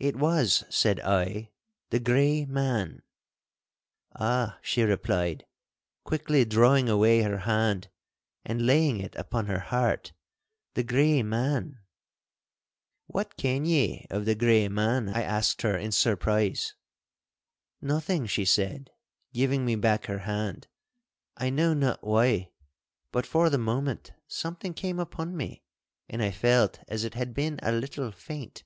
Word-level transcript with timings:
'It 0.00 0.16
was,' 0.16 0.64
said 0.68 1.00
I, 1.00 1.48
'the 1.88 2.00
Grey 2.00 2.44
Man!' 2.44 3.00
'Ah,' 4.14 4.58
she 4.60 4.82
replied, 4.82 5.46
quickly 6.04 6.44
drawing 6.44 6.90
away 6.90 7.22
her 7.22 7.38
hand, 7.38 7.88
and 8.44 8.66
laying 8.66 9.00
it 9.00 9.16
upon 9.16 9.46
her 9.46 9.60
heart, 9.60 10.12
'the 10.74 10.82
Grey 10.82 11.22
Man!' 11.22 11.80
'What 13.06 13.38
ken 13.38 13.64
ye 13.64 14.04
of 14.10 14.26
the 14.26 14.34
Grey 14.34 14.68
Man?' 14.68 15.08
I 15.08 15.22
asked 15.22 15.62
her, 15.62 15.74
in 15.74 15.92
surprise. 15.92 16.74
'Nothing,' 17.80 18.26
she 18.26 18.44
said, 18.44 18.90
giving 19.32 19.64
me 19.64 19.74
back 19.74 20.04
her 20.04 20.18
hand; 20.18 20.66
'I 21.38 21.48
know 21.48 21.72
not 21.72 22.04
why, 22.04 22.50
but 23.10 23.24
for 23.24 23.48
the 23.48 23.56
moment 23.56 24.12
something 24.28 24.74
came 24.74 24.98
upon 25.00 25.34
me, 25.34 25.62
and 26.10 26.22
I 26.22 26.30
felt 26.30 26.80
as 26.88 27.04
it 27.04 27.14
had 27.14 27.32
been 27.32 27.58
a 27.62 27.72
little 27.72 28.12
faint. 28.12 28.64